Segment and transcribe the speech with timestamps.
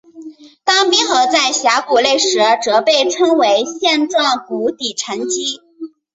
[0.63, 5.61] 当冰河在峡谷内时则被称为线状谷底沉积。